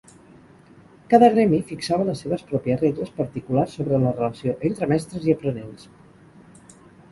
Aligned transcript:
Cada 1.11 1.27
gremi 1.35 1.59
fixava 1.71 2.07
les 2.07 2.23
seves 2.25 2.45
pròpies 2.53 2.81
regles 2.85 3.13
particulars 3.19 3.77
sobre 3.79 4.01
la 4.07 4.15
relació 4.17 4.57
entre 4.73 4.91
mestres 4.95 5.31
i 5.31 5.37
aprenents. 5.39 5.89